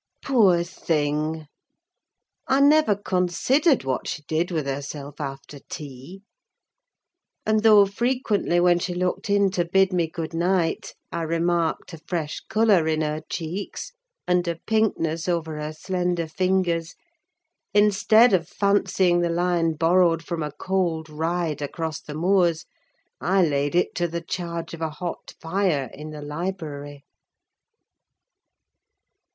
[0.23, 1.45] Poor thing!
[2.47, 6.23] I never considered what she did with herself after tea.
[7.45, 11.99] And though frequently, when she looked in to bid me good night, I remarked a
[11.99, 13.91] fresh colour in her cheeks
[14.27, 16.95] and a pinkness over her slender fingers,
[17.71, 22.65] instead of fancying the hue borrowed from a cold ride across the moors,
[23.19, 27.05] I laid it to the charge of a hot fire in the library.